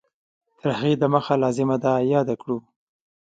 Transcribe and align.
تر 0.59 0.69
هغې 0.77 0.93
د 0.97 1.03
مخه 1.13 1.33
لازمه 1.43 1.77
ده 1.83 1.91
یاده 2.13 2.35
کړو 2.41 2.57